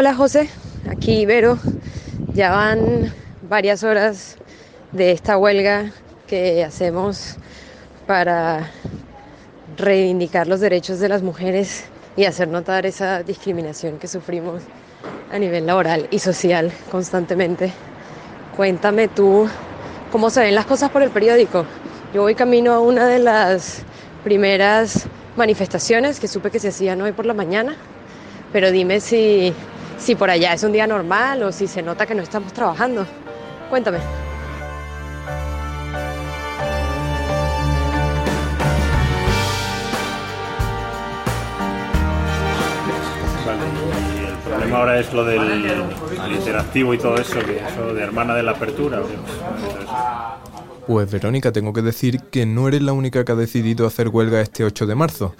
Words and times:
Hola 0.00 0.14
José, 0.14 0.48
aquí 0.88 1.26
Vero. 1.26 1.58
Ya 2.32 2.52
van 2.52 3.12
varias 3.42 3.82
horas 3.82 4.36
de 4.92 5.10
esta 5.10 5.36
huelga 5.36 5.90
que 6.28 6.62
hacemos 6.62 7.34
para 8.06 8.70
reivindicar 9.76 10.46
los 10.46 10.60
derechos 10.60 11.00
de 11.00 11.08
las 11.08 11.22
mujeres 11.22 11.86
y 12.16 12.26
hacer 12.26 12.46
notar 12.46 12.86
esa 12.86 13.24
discriminación 13.24 13.98
que 13.98 14.06
sufrimos 14.06 14.62
a 15.32 15.38
nivel 15.40 15.66
laboral 15.66 16.06
y 16.12 16.20
social 16.20 16.70
constantemente. 16.92 17.72
Cuéntame 18.56 19.08
tú 19.08 19.48
cómo 20.12 20.30
se 20.30 20.42
ven 20.42 20.54
las 20.54 20.66
cosas 20.66 20.90
por 20.92 21.02
el 21.02 21.10
periódico. 21.10 21.66
Yo 22.14 22.22
voy 22.22 22.36
camino 22.36 22.72
a 22.72 22.78
una 22.78 23.08
de 23.08 23.18
las 23.18 23.82
primeras 24.22 25.08
manifestaciones 25.34 26.20
que 26.20 26.28
supe 26.28 26.52
que 26.52 26.60
se 26.60 26.68
hacían 26.68 27.02
hoy 27.02 27.10
por 27.10 27.26
la 27.26 27.34
mañana, 27.34 27.74
pero 28.52 28.70
dime 28.70 29.00
si 29.00 29.52
si 29.98 30.14
por 30.14 30.30
allá 30.30 30.52
es 30.52 30.62
un 30.62 30.72
día 30.72 30.86
normal 30.86 31.42
o 31.42 31.52
si 31.52 31.66
se 31.66 31.82
nota 31.82 32.06
que 32.06 32.14
no 32.14 32.22
estamos 32.22 32.52
trabajando. 32.52 33.06
Cuéntame. 33.68 33.98
y 43.48 44.26
el 44.26 44.36
problema 44.38 44.78
ahora 44.78 44.98
es 44.98 45.12
lo 45.12 45.24
del 45.24 45.42
interactivo 46.32 46.94
y 46.94 46.98
todo 46.98 47.16
eso, 47.16 47.38
que 47.40 47.58
eso 47.58 47.94
de 47.94 48.02
hermana 48.02 48.34
de 48.34 48.42
la 48.42 48.52
apertura. 48.52 49.00
Pues 50.86 51.10
Verónica, 51.10 51.52
tengo 51.52 51.72
que 51.72 51.82
decir 51.82 52.20
que 52.30 52.46
no 52.46 52.66
eres 52.68 52.80
la 52.80 52.92
única 52.92 53.24
que 53.24 53.32
ha 53.32 53.34
decidido 53.34 53.86
hacer 53.86 54.08
huelga 54.08 54.40
este 54.40 54.64
8 54.64 54.86
de 54.86 54.94
marzo. 54.94 55.34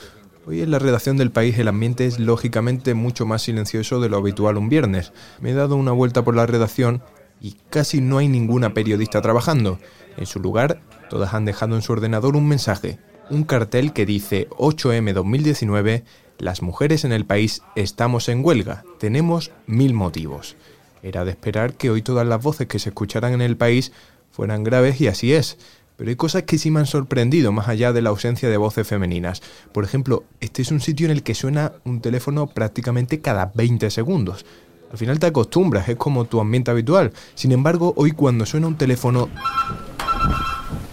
Hoy 0.48 0.62
en 0.62 0.70
la 0.70 0.78
redacción 0.78 1.18
del 1.18 1.30
país 1.30 1.58
el 1.58 1.68
ambiente 1.68 2.06
es 2.06 2.18
lógicamente 2.18 2.94
mucho 2.94 3.26
más 3.26 3.42
silencioso 3.42 4.00
de 4.00 4.08
lo 4.08 4.16
habitual 4.16 4.56
un 4.56 4.70
viernes. 4.70 5.12
Me 5.42 5.50
he 5.50 5.52
dado 5.52 5.76
una 5.76 5.92
vuelta 5.92 6.24
por 6.24 6.34
la 6.34 6.46
redacción 6.46 7.02
y 7.38 7.56
casi 7.68 8.00
no 8.00 8.16
hay 8.16 8.28
ninguna 8.28 8.72
periodista 8.72 9.20
trabajando. 9.20 9.78
En 10.16 10.24
su 10.24 10.40
lugar, 10.40 10.80
todas 11.10 11.34
han 11.34 11.44
dejado 11.44 11.76
en 11.76 11.82
su 11.82 11.92
ordenador 11.92 12.34
un 12.34 12.48
mensaje, 12.48 12.98
un 13.28 13.44
cartel 13.44 13.92
que 13.92 14.06
dice 14.06 14.48
8M 14.52 15.12
2019, 15.12 16.04
las 16.38 16.62
mujeres 16.62 17.04
en 17.04 17.12
el 17.12 17.26
país 17.26 17.60
estamos 17.76 18.30
en 18.30 18.42
huelga, 18.42 18.84
tenemos 18.98 19.50
mil 19.66 19.92
motivos. 19.92 20.56
Era 21.02 21.26
de 21.26 21.32
esperar 21.32 21.74
que 21.74 21.90
hoy 21.90 22.00
todas 22.00 22.26
las 22.26 22.42
voces 22.42 22.68
que 22.68 22.78
se 22.78 22.88
escucharan 22.88 23.34
en 23.34 23.42
el 23.42 23.58
país 23.58 23.92
fueran 24.30 24.64
graves 24.64 24.98
y 25.02 25.08
así 25.08 25.34
es. 25.34 25.58
Pero 25.98 26.10
hay 26.10 26.16
cosas 26.16 26.44
que 26.44 26.58
sí 26.58 26.70
me 26.70 26.78
han 26.78 26.86
sorprendido 26.86 27.50
más 27.50 27.66
allá 27.66 27.92
de 27.92 28.00
la 28.00 28.10
ausencia 28.10 28.48
de 28.48 28.56
voces 28.56 28.86
femeninas. 28.86 29.42
Por 29.72 29.82
ejemplo, 29.82 30.22
este 30.40 30.62
es 30.62 30.70
un 30.70 30.80
sitio 30.80 31.06
en 31.06 31.10
el 31.10 31.24
que 31.24 31.34
suena 31.34 31.72
un 31.84 32.00
teléfono 32.00 32.46
prácticamente 32.46 33.20
cada 33.20 33.50
20 33.52 33.90
segundos. 33.90 34.46
Al 34.92 34.96
final 34.96 35.18
te 35.18 35.26
acostumbras, 35.26 35.88
es 35.88 35.96
como 35.96 36.24
tu 36.26 36.40
ambiente 36.40 36.70
habitual. 36.70 37.12
Sin 37.34 37.50
embargo, 37.50 37.94
hoy 37.96 38.12
cuando 38.12 38.46
suena 38.46 38.68
un 38.68 38.78
teléfono 38.78 39.28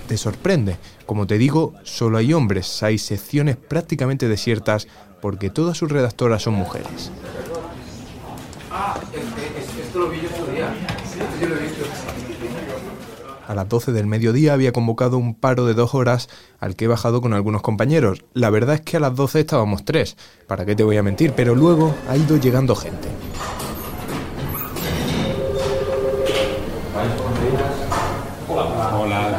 te 0.08 0.18
sorprende. 0.18 0.78
Como 1.06 1.28
te 1.28 1.38
digo, 1.38 1.76
solo 1.84 2.18
hay 2.18 2.34
hombres, 2.34 2.82
hay 2.82 2.98
secciones 2.98 3.58
prácticamente 3.58 4.28
desiertas 4.28 4.88
porque 5.22 5.52
todas 5.52 5.78
sus 5.78 5.92
redactoras 5.92 6.42
son 6.42 6.56
mujeres. 6.56 7.12
Ah, 8.72 9.00
esto 9.86 10.00
lo 10.00 10.10
vi 10.10 10.18
yo 10.18 10.30
Esto 10.30 11.48
lo 11.48 11.56
he 11.56 11.60
visto 11.60 11.86
a 13.48 13.56
las 13.56 13.70
12 13.70 13.92
del 13.92 14.08
mediodía 14.08 14.54
había 14.54 14.72
convocado 14.72 15.18
un 15.18 15.36
paro 15.36 15.66
de 15.66 15.74
dos 15.74 15.94
horas 15.94 16.30
al 16.60 16.76
que 16.76 16.86
he 16.86 16.88
bajado 16.88 17.22
con 17.22 17.34
algunos 17.34 17.62
compañeros. 17.62 18.26
La 18.34 18.50
verdad 18.50 18.76
es 18.76 18.82
que 18.82 18.98
a 18.98 19.00
las 19.00 19.16
12 19.16 19.42
estábamos 19.42 19.86
tres, 19.86 20.18
para 20.48 20.66
qué 20.66 20.76
te 20.76 20.84
voy 20.84 20.98
a 20.98 21.04
mentir, 21.04 21.34
pero 21.36 21.56
luego 21.56 21.96
ha 22.10 22.18
ido 22.18 22.38
llegando 22.38 22.76
gente. 22.76 23.08
Hola, 28.48 29.36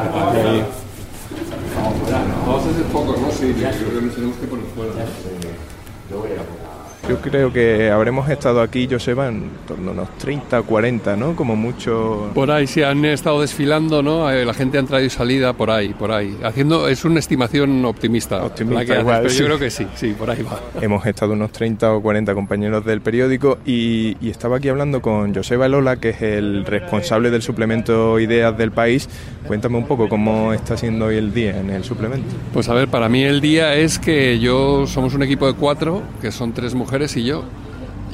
yo 7.08 7.18
creo 7.20 7.52
que 7.52 7.90
habremos 7.90 8.28
estado 8.28 8.60
aquí, 8.60 8.88
Joseba, 8.90 9.28
en 9.28 9.50
torno 9.66 9.90
a 9.90 9.92
unos 9.94 10.18
30 10.18 10.60
o 10.60 10.64
40, 10.64 11.16
¿no? 11.16 11.36
Como 11.36 11.54
mucho... 11.54 12.30
Por 12.34 12.50
ahí, 12.50 12.66
sí, 12.66 12.82
han 12.82 13.04
estado 13.04 13.40
desfilando, 13.40 14.02
¿no? 14.02 14.30
Eh, 14.30 14.44
la 14.44 14.54
gente 14.54 14.76
ha 14.76 14.80
entrado 14.80 15.04
y 15.04 15.10
salida 15.10 15.52
por 15.52 15.70
ahí, 15.70 15.90
por 15.90 16.10
ahí. 16.10 16.36
Haciendo, 16.42 16.88
es 16.88 17.04
una 17.04 17.20
estimación 17.20 17.84
optimista. 17.84 18.44
Optimista 18.44 18.98
igual, 18.98 19.28
Yo 19.28 19.44
creo 19.44 19.58
que 19.58 19.70
sí, 19.70 19.86
sí, 19.94 20.14
por 20.18 20.30
ahí 20.30 20.42
va. 20.42 20.60
Hemos 20.80 21.06
estado 21.06 21.34
unos 21.34 21.52
30 21.52 21.92
o 21.94 22.02
40 22.02 22.34
compañeros 22.34 22.84
del 22.84 23.00
periódico 23.00 23.58
y, 23.64 24.16
y 24.20 24.30
estaba 24.30 24.56
aquí 24.56 24.68
hablando 24.68 25.00
con 25.00 25.34
Joseba 25.34 25.68
Lola, 25.68 25.96
que 25.96 26.10
es 26.10 26.22
el 26.22 26.64
responsable 26.64 27.30
del 27.30 27.42
suplemento 27.42 28.18
Ideas 28.18 28.56
del 28.58 28.72
país. 28.72 29.08
Cuéntame 29.46 29.78
un 29.78 29.86
poco 29.86 30.08
cómo 30.08 30.52
está 30.52 30.76
siendo 30.76 31.06
hoy 31.06 31.16
el 31.16 31.32
día 31.32 31.58
en 31.60 31.70
el 31.70 31.84
suplemento. 31.84 32.34
Pues 32.52 32.68
a 32.68 32.74
ver, 32.74 32.88
para 32.88 33.08
mí 33.08 33.22
el 33.22 33.40
día 33.40 33.74
es 33.74 33.98
que 33.98 34.40
yo 34.40 34.86
somos 34.88 35.14
un 35.14 35.22
equipo 35.22 35.46
de 35.46 35.54
cuatro, 35.54 36.02
que 36.20 36.32
son 36.32 36.52
tres 36.52 36.74
mujeres 36.74 36.95
y 37.16 37.24
yo. 37.24 37.44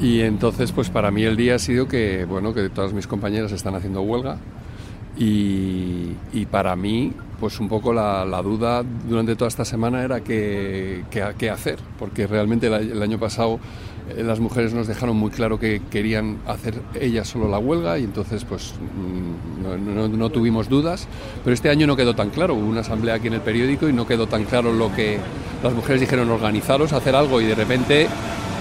Y 0.00 0.20
entonces, 0.20 0.72
pues 0.72 0.90
para 0.90 1.10
mí 1.10 1.22
el 1.22 1.36
día 1.36 1.54
ha 1.54 1.58
sido 1.58 1.86
que, 1.86 2.24
bueno, 2.24 2.52
que 2.52 2.68
todas 2.68 2.92
mis 2.92 3.06
compañeras 3.06 3.52
están 3.52 3.74
haciendo 3.74 4.02
huelga. 4.02 4.38
Y, 5.16 6.16
y 6.32 6.46
para 6.50 6.74
mí, 6.74 7.12
pues 7.38 7.60
un 7.60 7.68
poco 7.68 7.92
la, 7.92 8.24
la, 8.24 8.40
duda 8.40 8.82
durante 9.08 9.36
toda 9.36 9.48
esta 9.48 9.64
semana 9.64 10.02
era 10.02 10.20
qué, 10.22 11.04
qué, 11.10 11.50
hacer, 11.50 11.78
porque 11.98 12.26
realmente 12.26 12.68
el, 12.68 13.02
año 13.02 13.18
pasado 13.18 13.60
eh, 14.16 14.22
las 14.22 14.40
mujeres 14.40 14.72
nos 14.72 14.86
dejaron 14.86 15.16
muy 15.16 15.30
claro 15.30 15.58
que 15.58 15.82
querían 15.90 16.38
hacer 16.46 16.80
ellas 16.98 17.28
solo 17.28 17.48
la 17.48 17.58
huelga 17.58 17.98
y 17.98 18.04
entonces 18.04 18.44
pues 18.44 18.74
mm, 18.74 19.94
no, 19.94 20.08
no, 20.08 20.30
tuvimos 20.30 20.68
dudas, 20.68 21.08
pero 21.44 21.52
este 21.52 21.68
año 21.68 21.86
no 21.86 21.94
quedó 21.94 22.14
tan 22.14 22.30
claro, 22.30 22.54
hubo 22.54 22.66
una 22.66 22.80
asamblea 22.80 23.16
aquí 23.16 23.26
en 23.26 23.34
el 23.34 23.40
periódico 23.40 23.88
y 23.88 23.92
no 23.92 24.06
quedó 24.06 24.28
tan 24.28 24.44
claro 24.44 24.72
lo 24.72 24.94
que 24.94 25.18
las 25.62 25.74
mujeres 25.74 26.00
dijeron 26.00 26.30
organizaros, 26.30 26.92
hacer 26.92 27.14
algo 27.14 27.40
y 27.40 27.44
de 27.46 27.54
repente 27.54 28.06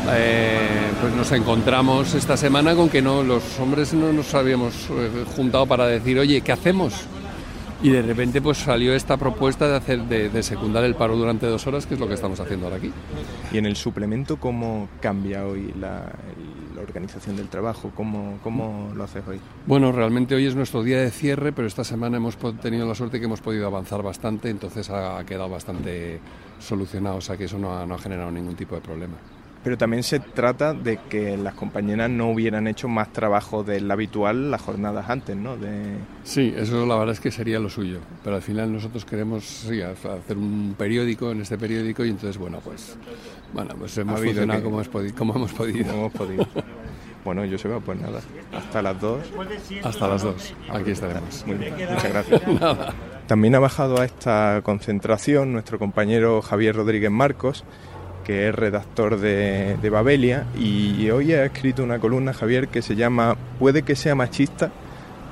eh, 0.09 0.91
pues 1.00 1.13
nos 1.13 1.31
encontramos 1.31 2.13
esta 2.16 2.35
semana 2.35 2.75
con 2.75 2.89
que 2.89 3.01
no 3.01 3.23
los 3.23 3.59
hombres 3.59 3.94
no 3.94 4.12
nos 4.12 4.34
habíamos 4.34 4.89
eh, 4.89 5.25
juntado 5.35 5.66
para 5.67 5.85
decir, 5.85 6.17
oye, 6.17 6.41
¿qué 6.41 6.51
hacemos? 6.51 6.94
Y 7.84 7.89
de 7.89 8.01
repente 8.01 8.41
pues 8.41 8.59
salió 8.59 8.94
esta 8.94 9.17
propuesta 9.17 9.67
de 9.67 9.75
hacer 9.75 10.03
de, 10.03 10.44
secundar 10.44 10.84
el 10.84 10.95
paro 10.95 11.16
durante 11.16 11.47
dos 11.47 11.66
horas, 11.66 11.85
que 11.85 11.95
es 11.95 12.00
lo 12.00 12.07
que 12.07 12.13
estamos 12.13 12.40
haciendo 12.40 12.66
ahora 12.67 12.78
aquí. 12.78 12.91
¿Y 13.51 13.57
en 13.57 13.66
el 13.66 13.75
suplemento 13.75 14.38
cómo 14.38 14.88
cambia 15.00 15.45
hoy 15.45 15.73
la, 15.79 16.11
organización 16.81 17.35
del 17.35 17.47
trabajo? 17.47 17.91
¿Cómo, 17.95 18.40
¿Cómo 18.44 18.91
lo 18.95 19.03
haces 19.03 19.23
hoy? 19.28 19.40
Bueno, 19.67 19.91
realmente 19.91 20.34
hoy 20.34 20.47
es 20.47 20.56
nuestro 20.56 20.81
día 20.81 21.00
de 21.00 21.11
cierre, 21.11 21.51
pero 21.51 21.67
esta 21.67 21.84
semana 21.84 22.17
hemos 22.17 22.38
tenido 22.59 22.88
la 22.88 22.95
suerte 22.95 23.19
que 23.19 23.25
hemos 23.25 23.41
podido 23.41 23.67
avanzar 23.67 24.01
bastante, 24.01 24.50
entonces 24.50 24.90
ha 24.90 25.23
quedado 25.25 25.47
bastante 25.47 26.19
solucionado, 26.59 27.17
o 27.17 27.22
sea 27.22 27.38
que 27.38 27.44
eso 27.44 27.59
no 27.59 27.72
ha 27.72 27.97
generado 28.00 28.31
ningún 28.31 28.56
tipo 28.56 28.73
de 28.73 28.81
problema 28.81 29.16
pero 29.63 29.77
también 29.77 30.03
se 30.03 30.19
trata 30.19 30.73
de 30.73 30.97
que 31.09 31.38
las 31.38 31.53
compañeras 31.53 32.09
no 32.09 32.31
hubieran 32.31 32.67
hecho 32.67 32.88
más 32.88 33.13
trabajo 33.13 33.63
del 33.63 33.89
habitual 33.89 34.49
las 34.49 34.61
jornadas 34.61 35.09
antes, 35.09 35.35
¿no? 35.35 35.57
De... 35.57 35.97
Sí, 36.23 36.53
eso 36.55 36.85
la 36.85 36.96
verdad 36.96 37.13
es 37.13 37.19
que 37.19 37.31
sería 37.31 37.59
lo 37.59 37.69
suyo, 37.69 37.99
pero 38.23 38.35
al 38.35 38.41
final 38.41 38.73
nosotros 38.73 39.05
queremos 39.05 39.66
hacer 39.66 40.37
un 40.37 40.75
periódico 40.78 41.31
en 41.31 41.41
este 41.41 41.58
periódico 41.58 42.03
y 42.05 42.09
entonces, 42.09 42.37
bueno, 42.37 42.59
pues, 42.63 42.97
bueno, 43.53 43.75
pues 43.78 43.97
hemos 43.97 44.19
funcionado 44.19 44.63
como, 44.63 44.78
hemos 44.78 44.87
podido, 44.87 45.16
como 45.16 45.35
hemos 45.35 45.53
podido. 45.53 45.93
hemos 45.93 46.11
podido. 46.13 46.47
Bueno, 47.23 47.46
yo 47.46 47.58
va, 47.69 47.79
pues 47.79 47.99
nada, 47.99 48.19
hasta 48.52 48.81
las 48.81 48.99
dos. 48.99 49.22
Hasta 49.84 50.08
las 50.08 50.23
dos, 50.23 50.53
aquí 50.69 50.91
estaremos. 50.91 51.46
Muy 51.46 51.55
bien, 51.55 51.75
muchas 51.75 52.09
gracias. 52.09 52.41
También 53.28 53.55
ha 53.55 53.59
bajado 53.59 54.02
a 54.02 54.05
esta 54.05 54.61
concentración 54.63 55.53
nuestro 55.53 55.78
compañero 55.78 56.41
Javier 56.41 56.75
Rodríguez 56.75 57.11
Marcos, 57.11 57.63
que 58.23 58.47
es 58.47 58.56
redactor 58.56 59.20
de, 59.20 59.78
de, 59.82 59.90
Babelia, 59.90 60.46
y 60.58 61.09
hoy 61.09 61.34
ha 61.34 61.46
escrito 61.46 61.84
una 61.84 62.00
columna, 62.00 62.34
Javier, 62.34 62.68
que 62.68 62.82
se 62.82 62.96
llama 62.96 63.35
Puede 63.59 63.84
que 63.84 63.96
sea 63.96 64.16
machista, 64.16 64.72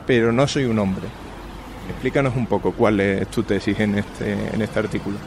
pero 0.05 0.31
no 0.31 0.47
soy 0.47 0.65
un 0.65 0.79
hombre. 0.79 1.05
Explícanos 1.89 2.35
un 2.35 2.45
poco 2.45 2.71
cuál 2.71 2.99
es 2.99 3.27
tu 3.29 3.43
tesis 3.43 3.79
en 3.79 3.95
este, 3.95 4.31
en 4.53 4.61
este 4.61 4.79
artículo. 4.79 5.17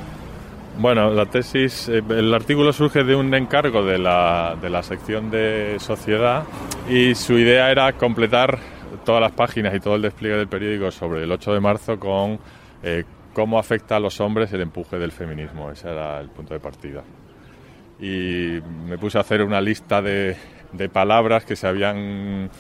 Bueno, 0.78 1.10
la 1.10 1.26
tesis, 1.26 1.88
eh, 1.88 2.02
el 2.08 2.32
artículo 2.32 2.72
surge 2.72 3.04
de 3.04 3.14
un 3.14 3.32
encargo 3.34 3.84
de 3.84 3.98
la, 3.98 4.56
de 4.60 4.70
la 4.70 4.82
sección 4.82 5.30
de 5.30 5.76
sociedad 5.78 6.44
y 6.88 7.14
su 7.14 7.34
idea 7.34 7.70
era 7.70 7.92
completar 7.92 8.58
todas 9.04 9.20
las 9.20 9.32
páginas 9.32 9.74
y 9.74 9.80
todo 9.80 9.96
el 9.96 10.02
despliegue 10.02 10.36
del 10.36 10.48
periódico 10.48 10.90
sobre 10.90 11.24
el 11.24 11.32
8 11.32 11.52
de 11.52 11.60
marzo 11.60 11.98
con 11.98 12.38
eh, 12.82 13.04
cómo 13.34 13.58
afecta 13.58 13.96
a 13.96 14.00
los 14.00 14.20
hombres 14.20 14.52
el 14.52 14.62
empuje 14.62 14.98
del 14.98 15.12
feminismo. 15.12 15.70
Ese 15.70 15.90
era 15.90 16.20
el 16.20 16.28
punto 16.30 16.54
de 16.54 16.60
partida 16.60 17.02
y 18.00 18.60
me 18.86 18.98
puse 18.98 19.18
a 19.18 19.20
hacer 19.22 19.42
una 19.42 19.60
lista 19.60 20.02
de, 20.02 20.36
palabras 20.92 21.44
que 21.44 21.54
se 21.54 21.66
habían 21.66 22.50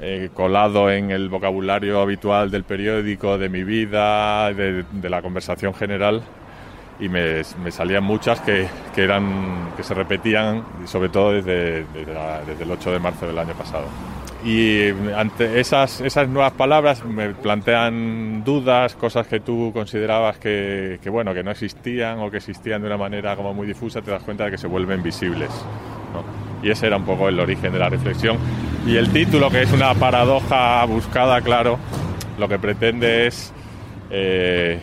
eh, 0.00 0.30
colado 0.34 0.90
en 0.90 1.10
el 1.10 1.28
vocabulario 1.28 2.00
habitual 2.00 2.50
del 2.50 2.64
periódico, 2.64 3.38
de 3.38 3.48
mi 3.48 3.64
vida, 3.64 4.52
de, 4.52 4.84
la 5.08 5.22
conversación 5.22 5.74
general 5.74 6.22
y 7.00 7.08
me, 7.08 7.42
salían 7.70 8.04
muchas 8.04 8.40
que, 8.40 8.68
eran, 8.96 9.72
que 9.76 9.82
se 9.82 9.94
repetían, 9.94 10.64
sobre 10.86 11.08
todo 11.08 11.32
desde, 11.32 11.84
desde, 11.84 12.62
el 12.62 12.70
8 12.70 12.92
de 12.92 12.98
marzo 12.98 13.26
del 13.26 13.38
año 13.38 13.54
pasado. 13.54 13.86
Y 14.44 14.88
ante 15.14 15.60
esas, 15.60 16.00
esas 16.00 16.28
nuevas 16.28 16.52
palabras 16.52 17.04
me 17.04 17.30
plantean 17.30 18.42
dudas, 18.42 18.96
cosas 18.96 19.28
que 19.28 19.38
tú 19.38 19.70
considerabas 19.72 20.38
que, 20.38 20.98
bueno, 21.10 21.32
que 21.32 21.44
no 21.44 21.52
existían 21.52 22.18
o 22.18 22.30
que 22.30 22.38
existían 22.38 22.80
de 22.82 22.88
una 22.88 22.96
manera 22.96 23.36
como 23.36 23.54
muy 23.54 23.68
difusa, 23.68 24.02
te 24.02 24.10
das 24.10 24.22
cuenta 24.24 24.46
de 24.46 24.50
que 24.50 24.58
se 24.58 24.66
vuelven 24.66 25.00
visibles. 25.02 25.50
Y 26.60 26.70
ese 26.70 26.88
era 26.88 26.96
un 26.96 27.04
poco 27.04 27.28
el 27.28 27.38
origen 27.38 27.72
de 27.72 27.78
la 27.78 27.88
reflexión. 27.88 28.36
Y 28.84 28.96
el 28.96 29.12
título, 29.12 29.48
que 29.48 29.62
es 29.62 29.72
una 29.72 29.94
paradoja 29.94 30.84
buscada, 30.86 31.40
claro, 31.40 31.78
lo 32.38 32.48
que 32.48 32.58
pretende 32.58 33.28
es 33.28 33.52
eh, 34.10 34.80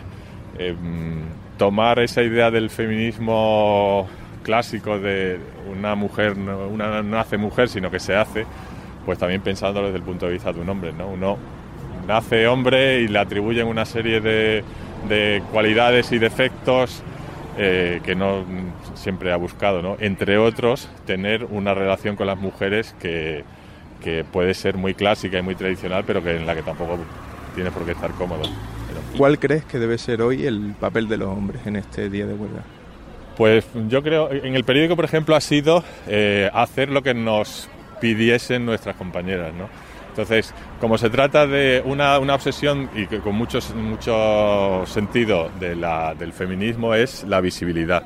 em, 0.57 1.21
tomar 1.57 1.99
esa 1.99 2.23
idea 2.23 2.49
del 2.49 2.69
feminismo 2.69 4.07
clásico 4.43 4.99
de 4.99 5.37
una 5.69 5.95
mujer, 5.95 6.33
una 6.33 7.03
no 7.03 7.19
hace 7.19 7.37
mujer, 7.37 7.67
sino 7.67 7.91
que 7.91 7.99
se 7.99 8.15
hace, 8.15 8.45
pues 9.05 9.19
también 9.19 9.41
pensándolo 9.41 9.87
desde 9.87 9.99
el 9.99 10.03
punto 10.03 10.25
de 10.25 10.33
vista 10.33 10.53
de 10.53 10.61
un 10.61 10.69
hombre, 10.69 10.93
¿no? 10.93 11.07
Uno 11.07 11.37
nace 12.07 12.47
hombre 12.47 13.01
y 13.01 13.07
le 13.07 13.19
atribuyen 13.19 13.67
una 13.67 13.85
serie 13.85 14.19
de, 14.19 14.63
cualidades 15.51 16.11
y 16.11 16.19
defectos 16.19 17.01
eh, 17.57 18.01
que 18.03 18.15
no 18.15 18.43
siempre 18.95 19.31
ha 19.31 19.37
buscado, 19.37 19.81
¿no? 19.81 19.95
Entre 19.99 20.37
otros, 20.37 20.89
tener 21.05 21.45
una 21.45 21.73
relación 21.73 22.15
con 22.15 22.27
las 22.27 22.37
mujeres 22.37 22.95
que, 22.99 23.43
que 24.03 24.23
puede 24.23 24.53
ser 24.53 24.77
muy 24.77 24.93
clásica 24.93 25.39
y 25.39 25.41
muy 25.41 25.55
tradicional, 25.55 26.03
pero 26.05 26.23
que 26.23 26.35
en 26.35 26.45
la 26.45 26.55
que 26.55 26.63
tampoco 26.63 26.97
tiene 27.55 27.71
por 27.71 27.85
qué 27.85 27.91
estar 27.91 28.11
cómodo. 28.11 28.43
¿Cuál 29.17 29.39
crees 29.39 29.65
que 29.65 29.79
debe 29.79 29.97
ser 29.97 30.21
hoy 30.21 30.45
el 30.45 30.75
papel 30.79 31.07
de 31.07 31.17
los 31.17 31.29
hombres 31.29 31.65
en 31.65 31.75
este 31.75 32.09
día 32.09 32.25
de 32.25 32.33
huelga? 32.33 32.63
Pues 33.37 33.65
yo 33.87 34.03
creo, 34.03 34.31
en 34.31 34.55
el 34.55 34.63
periódico, 34.63 34.95
por 34.95 35.05
ejemplo, 35.05 35.35
ha 35.35 35.41
sido 35.41 35.83
eh, 36.07 36.49
hacer 36.53 36.89
lo 36.89 37.01
que 37.01 37.13
nos 37.13 37.69
pidiesen 37.99 38.65
nuestras 38.65 38.95
compañeras, 38.95 39.53
¿no? 39.53 39.69
Entonces, 40.09 40.53
como 40.81 40.97
se 40.97 41.09
trata 41.09 41.47
de 41.47 41.81
una, 41.85 42.17
obsesión 42.17 42.89
y 42.95 43.05
que 43.07 43.19
con 43.19 43.35
mucho, 43.35 43.59
mucho 43.75 44.83
sentido 44.85 45.49
de 45.59 45.75
la, 45.75 46.13
del 46.13 46.33
feminismo 46.33 46.93
es 46.93 47.23
la 47.23 47.39
visibilidad. 47.39 48.03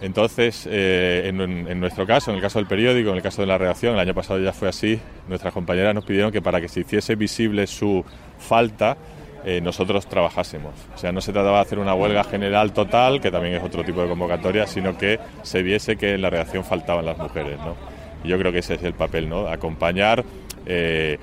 Entonces, 0.00 0.68
eh, 0.70 1.22
en, 1.26 1.40
en, 1.40 1.80
nuestro 1.80 2.06
caso, 2.06 2.30
en 2.30 2.36
el 2.36 2.42
caso 2.42 2.60
del 2.60 2.68
periódico, 2.68 3.10
en 3.10 3.16
el 3.16 3.22
caso 3.22 3.42
de 3.42 3.48
la 3.48 3.58
redacción, 3.58 3.94
el 3.94 4.00
año 4.00 4.14
pasado 4.14 4.38
ya 4.38 4.52
fue 4.52 4.68
así, 4.68 5.00
nuestras 5.26 5.52
compañeras 5.52 5.92
nos 5.92 6.04
pidieron 6.04 6.30
que 6.30 6.40
para 6.40 6.60
que 6.60 6.68
se 6.68 6.80
hiciese 6.80 7.16
visible 7.16 7.66
su 7.66 8.04
falta, 8.38 8.96
eh, 9.44 9.60
nosotros 9.60 10.06
trabajásemos. 10.06 10.74
O 10.94 10.98
sea, 10.98 11.10
no 11.10 11.20
se 11.20 11.32
trataba 11.32 11.56
de 11.56 11.62
hacer 11.62 11.78
una 11.78 11.94
huelga 11.94 12.22
general 12.22 12.72
total, 12.72 13.20
que 13.20 13.30
también 13.30 13.54
es 13.54 13.62
otro 13.62 13.82
tipo 13.82 14.02
de 14.02 14.08
convocatoria, 14.08 14.66
sino 14.66 14.96
que 14.96 15.18
se 15.42 15.62
viese 15.62 15.96
que 15.96 16.14
en 16.14 16.22
la 16.22 16.30
redacción 16.30 16.64
faltaban 16.64 17.04
las 17.04 17.18
mujeres. 17.18 17.58
¿no? 17.58 17.97
Yo 18.24 18.38
creo 18.38 18.52
que 18.52 18.58
ese 18.58 18.74
es 18.74 18.82
el 18.82 18.94
papel, 18.94 19.28
¿no? 19.28 19.48
acompañar, 19.48 20.24
eh, 20.66 21.18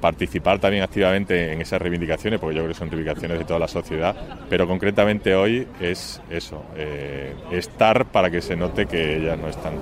participar 0.00 0.58
también 0.58 0.82
activamente 0.82 1.52
en 1.52 1.60
esas 1.60 1.80
reivindicaciones, 1.80 2.40
porque 2.40 2.54
yo 2.56 2.62
creo 2.62 2.72
que 2.72 2.78
son 2.78 2.90
reivindicaciones 2.90 3.38
de 3.38 3.44
toda 3.44 3.58
la 3.58 3.68
sociedad, 3.68 4.14
pero 4.48 4.66
concretamente 4.66 5.34
hoy 5.34 5.66
es 5.80 6.20
eso, 6.30 6.64
eh, 6.76 7.34
estar 7.50 8.06
para 8.06 8.30
que 8.30 8.40
se 8.40 8.56
note 8.56 8.86
que 8.86 9.16
ellas 9.16 9.38
no 9.38 9.48
están. 9.48 9.74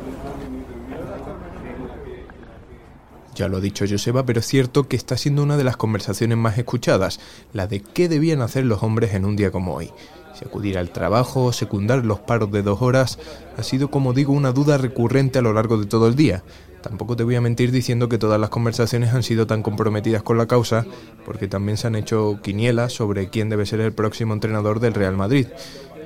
Ya 3.35 3.49
lo 3.49 3.57
ha 3.57 3.61
dicho 3.61 3.87
Joseba, 3.89 4.27
pero 4.27 4.41
es 4.41 4.47
cierto 4.47 4.89
que 4.89 4.97
está 4.97 5.17
siendo 5.17 5.43
una 5.43 5.57
de 5.57 5.65
las 5.65 5.79
conversaciones 5.79 6.37
más 6.37 6.59
escuchadas, 6.59 7.19
la 7.53 7.67
de 7.67 7.81
qué 7.81 8.09
debían 8.09 8.43
hacer 8.43 8.65
los 8.67 8.83
hombres 8.83 9.15
en 9.15 9.25
un 9.25 9.37
día 9.37 9.51
como 9.51 9.75
hoy. 9.75 9.91
Si 10.35 10.45
acudir 10.45 10.79
al 10.79 10.91
trabajo 10.91 11.45
o 11.45 11.53
secundar 11.53 12.05
los 12.05 12.21
paros 12.21 12.51
de 12.51 12.63
dos 12.63 12.83
horas 12.83 13.19
ha 13.57 13.63
sido, 13.63 13.91
como 13.91 14.13
digo, 14.13 14.33
una 14.33 14.53
duda 14.53 14.79
recurrente 14.79 15.39
a 15.39 15.43
lo 15.43 15.53
largo 15.53 15.79
de 15.79 15.87
todo 15.87 16.09
el 16.09 16.17
día. 16.17 16.43
Tampoco 16.83 17.17
te 17.17 17.23
voy 17.23 17.37
a 17.37 17.41
mentir 17.41 17.71
diciendo 17.71 18.09
que 18.09 18.19
todas 18.19 18.41
las 18.41 18.51
conversaciones 18.51 19.15
han 19.15 19.23
sido 19.23 19.47
tan 19.47 19.63
comprometidas 19.63 20.23
con 20.23 20.37
la 20.37 20.47
causa, 20.47 20.85
porque 21.25 21.47
también 21.47 21.77
se 21.77 21.87
han 21.87 21.95
hecho 21.95 22.41
quinielas 22.43 22.93
sobre 22.93 23.29
quién 23.29 23.49
debe 23.49 23.67
ser 23.67 23.81
el 23.81 23.93
próximo 23.93 24.35
entrenador 24.35 24.81
del 24.81 24.95
Real 24.95 25.17
Madrid. 25.17 25.47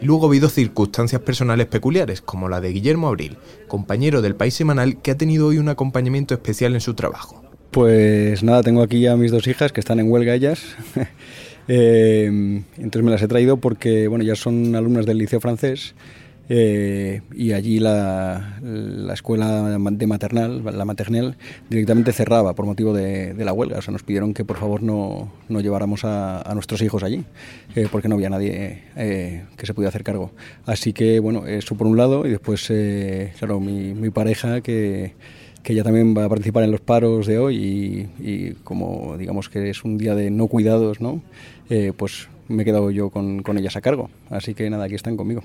Luego 0.02 0.26
ha 0.26 0.28
habido 0.28 0.50
circunstancias 0.50 1.22
personales 1.22 1.66
peculiares, 1.66 2.20
como 2.20 2.50
la 2.50 2.60
de 2.60 2.72
Guillermo 2.72 3.08
Abril, 3.08 3.38
compañero 3.68 4.20
del 4.20 4.36
País 4.36 4.52
Semanal 4.52 5.00
que 5.00 5.12
ha 5.12 5.16
tenido 5.16 5.46
hoy 5.46 5.58
un 5.58 5.70
acompañamiento 5.70 6.34
especial 6.34 6.74
en 6.74 6.82
su 6.82 6.92
trabajo. 6.92 7.42
Pues 7.70 8.42
nada, 8.42 8.62
tengo 8.62 8.82
aquí 8.82 9.00
ya 9.00 9.16
mis 9.16 9.32
dos 9.32 9.46
hijas 9.46 9.72
que 9.72 9.80
están 9.80 10.00
en 10.00 10.10
huelga 10.10 10.34
ellas. 10.34 10.60
Eh, 11.68 12.26
entonces 12.76 13.02
me 13.02 13.10
las 13.10 13.22
he 13.22 13.28
traído 13.28 13.56
porque 13.56 14.08
bueno, 14.08 14.24
ya 14.24 14.36
son 14.36 14.74
alumnas 14.74 15.06
del 15.06 15.18
liceo 15.18 15.40
francés 15.40 15.94
eh, 16.48 17.22
y 17.34 17.52
allí 17.52 17.80
la, 17.80 18.58
escuela 19.12 19.62
de 19.68 20.06
maternal, 20.06 20.62
la 20.64 20.84
maternel, 20.84 21.36
directamente 21.68 22.12
cerraba 22.12 22.54
por 22.54 22.66
motivo 22.66 22.92
de, 22.92 23.34
la 23.44 23.52
huelga. 23.52 23.78
O 23.78 23.82
sea, 23.82 23.92
nos 23.92 24.02
pidieron 24.02 24.32
que 24.32 24.44
por 24.44 24.56
favor 24.56 24.82
no, 24.82 25.32
no 25.48 25.60
lleváramos 25.60 26.04
a, 26.04 26.50
nuestros 26.54 26.82
hijos 26.82 27.02
allí, 27.02 27.24
eh, 27.74 27.88
porque 27.90 28.08
no 28.08 28.14
había 28.14 28.30
nadie 28.30 28.84
eh, 28.96 29.44
que 29.56 29.66
se 29.66 29.74
pudiera 29.74 29.88
hacer 29.88 30.04
cargo. 30.04 30.30
Así 30.66 30.92
que, 30.92 31.18
bueno, 31.20 31.46
eso 31.46 31.76
por 31.76 31.86
un 31.86 31.96
lado, 31.96 32.26
y 32.26 32.30
después, 32.30 32.72
claro, 33.38 33.60
mi, 33.60 33.94
mi 33.94 34.10
pareja 34.10 34.60
que 34.60 35.14
que 35.66 35.72
ella 35.72 35.82
también 35.82 36.16
va 36.16 36.24
a 36.24 36.28
participar 36.28 36.62
en 36.62 36.70
los 36.70 36.80
paros 36.80 37.26
de 37.26 37.40
hoy 37.40 37.56
y, 37.56 38.08
y 38.20 38.50
como 38.62 39.16
digamos 39.18 39.48
que 39.48 39.68
es 39.68 39.82
un 39.82 39.98
día 39.98 40.14
de 40.14 40.30
no 40.30 40.46
cuidados, 40.46 41.00
¿no? 41.00 41.22
pues 41.96 42.28
me 42.46 42.62
he 42.62 42.64
quedado 42.64 42.92
yo 42.92 43.10
con, 43.10 43.42
con, 43.42 43.58
ellas 43.58 43.74
a 43.74 43.80
cargo. 43.80 44.08
Así 44.30 44.54
que 44.54 44.70
nada, 44.70 44.84
aquí 44.84 44.94
están 44.94 45.16
conmigo. 45.16 45.42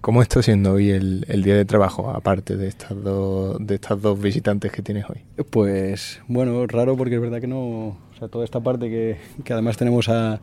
¿Cómo 0.00 0.22
está 0.22 0.40
siendo 0.44 0.74
hoy 0.74 0.90
el, 0.90 1.26
el 1.28 1.42
día 1.42 1.56
de 1.56 1.64
trabajo, 1.64 2.10
aparte 2.10 2.56
de 2.56 2.68
estas, 2.68 3.02
dos, 3.02 3.56
de 3.58 3.74
estas 3.74 4.00
dos 4.00 4.20
visitantes 4.20 4.70
que 4.70 4.80
tienes 4.80 5.06
hoy? 5.10 5.16
Pues 5.50 6.20
bueno, 6.28 6.64
raro 6.68 6.96
porque 6.96 7.16
es 7.16 7.20
verdad 7.20 7.40
que 7.40 7.48
no, 7.48 7.58
o 7.88 7.96
sea, 8.16 8.28
toda 8.28 8.44
esta 8.44 8.60
parte 8.60 8.88
que, 8.88 9.16
que 9.42 9.52
además 9.52 9.76
tenemos 9.76 10.08
a 10.08 10.40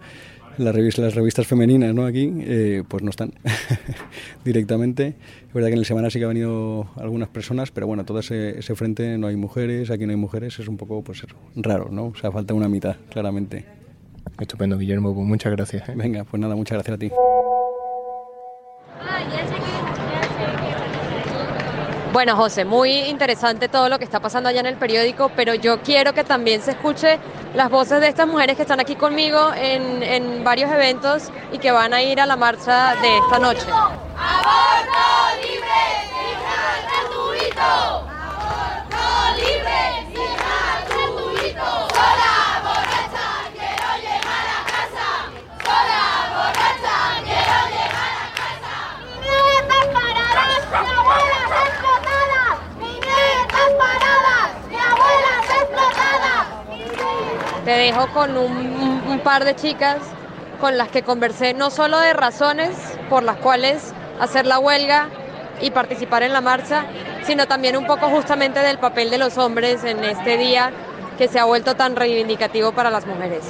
las 0.58 0.76
revistas, 0.76 1.06
las 1.06 1.16
revistas 1.16 1.48
femeninas 1.48 1.94
¿no? 1.94 2.06
aquí, 2.06 2.32
eh, 2.40 2.84
pues 2.88 3.04
no 3.04 3.10
están 3.10 3.34
directamente. 4.46 5.16
Es 5.48 5.54
verdad 5.54 5.70
que 5.70 5.74
en 5.74 5.80
el 5.80 5.86
semana 5.86 6.10
sí 6.10 6.20
que 6.20 6.26
han 6.26 6.30
venido 6.30 6.90
algunas 6.98 7.30
personas, 7.30 7.72
pero 7.72 7.88
bueno, 7.88 8.06
todo 8.06 8.20
ese, 8.20 8.60
ese 8.60 8.76
frente 8.76 9.18
no 9.18 9.28
hay 9.28 9.36
mujeres, 9.36 9.90
aquí 9.90 10.06
no 10.06 10.12
hay 10.12 10.18
mujeres, 10.18 10.60
es 10.60 10.68
un 10.68 10.78
poco 10.78 11.04
pues 11.04 11.24
raro, 11.56 11.90
¿no? 11.92 12.08
O 12.08 12.16
sea, 12.16 12.32
falta 12.32 12.54
una 12.54 12.70
mitad, 12.70 12.96
claramente. 13.10 13.66
Estupendo, 14.40 14.78
Guillermo, 14.78 15.14
pues 15.14 15.28
muchas 15.28 15.52
gracias. 15.52 15.90
¿eh? 15.90 15.94
Venga, 15.96 16.24
pues 16.24 16.40
nada, 16.40 16.56
muchas 16.56 16.76
gracias 16.76 16.96
a 16.96 17.00
ti. 17.00 17.12
Bueno, 22.12 22.36
José, 22.36 22.66
muy 22.66 22.92
interesante 22.92 23.70
todo 23.70 23.88
lo 23.88 23.98
que 23.98 24.04
está 24.04 24.20
pasando 24.20 24.50
allá 24.50 24.60
en 24.60 24.66
el 24.66 24.76
periódico, 24.76 25.32
pero 25.34 25.54
yo 25.56 25.80
quiero 25.82 26.14
que 26.14 26.26
también 26.26 26.62
se 26.62 26.72
escuche 26.72 27.20
las 27.56 27.70
voces 27.70 28.02
de 28.02 28.10
estas 28.10 28.28
mujeres 28.28 28.58
que 28.58 28.64
están 28.64 28.82
aquí 28.82 28.96
conmigo 28.96 29.54
en, 29.56 30.04
en 30.04 30.44
varios 30.44 30.70
eventos 30.72 31.30
y 31.54 31.58
que 31.58 31.72
van 31.72 31.94
a 31.94 32.02
ir 32.02 32.20
a 32.20 32.26
la 32.26 32.36
marcha 32.36 32.96
de 32.96 33.18
esta 33.18 33.40
noche. 33.40 33.66
¡Aborto 33.72 35.42
libre! 35.42 35.81
Dejo 57.82 58.08
con 58.14 58.38
un, 58.38 59.20
par 59.24 59.44
de 59.44 59.56
chicas 59.56 59.98
con 60.60 60.78
las 60.78 60.90
que 60.90 61.02
conversé 61.02 61.56
no 61.56 61.72
solo 61.72 62.00
de 62.00 62.14
razones 62.14 62.76
por 63.10 63.24
las 63.24 63.38
cuales 63.38 63.94
hacer 64.20 64.46
la 64.46 64.60
huelga 64.60 65.10
y 65.62 65.72
participar 65.72 66.22
en 66.22 66.32
la 66.32 66.42
marcha, 66.42 66.86
sino 67.24 67.48
también 67.48 67.76
un 67.76 67.88
poco 67.88 68.08
justamente 68.10 68.60
del 68.60 68.78
papel 68.78 69.10
de 69.10 69.18
los 69.18 69.38
hombres 69.40 69.84
en 69.84 70.04
este 70.04 70.38
día 70.38 70.72
que 71.18 71.28
se 71.28 71.40
ha 71.40 71.46
vuelto 71.46 71.76
tan 71.76 71.96
reivindicativo 71.96 72.72
para 72.72 72.92
las 72.92 73.08
mujeres. 73.08 73.44